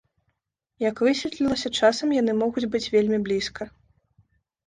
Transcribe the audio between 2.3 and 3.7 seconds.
могуць быць вельмі блізка.